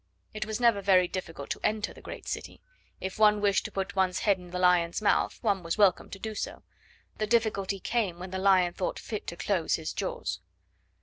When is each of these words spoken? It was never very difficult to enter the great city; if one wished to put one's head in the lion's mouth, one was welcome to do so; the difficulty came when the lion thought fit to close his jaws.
It 0.33 0.47
was 0.47 0.59
never 0.59 0.81
very 0.81 1.07
difficult 1.07 1.51
to 1.51 1.59
enter 1.63 1.93
the 1.93 2.01
great 2.01 2.27
city; 2.27 2.59
if 2.99 3.19
one 3.19 3.39
wished 3.39 3.65
to 3.65 3.71
put 3.71 3.95
one's 3.95 4.21
head 4.21 4.39
in 4.39 4.49
the 4.49 4.57
lion's 4.57 4.99
mouth, 4.99 5.37
one 5.43 5.61
was 5.61 5.77
welcome 5.77 6.09
to 6.09 6.17
do 6.17 6.33
so; 6.33 6.63
the 7.19 7.27
difficulty 7.27 7.79
came 7.79 8.17
when 8.17 8.31
the 8.31 8.39
lion 8.39 8.73
thought 8.73 8.97
fit 8.97 9.27
to 9.27 9.37
close 9.37 9.75
his 9.75 9.93
jaws. 9.93 10.39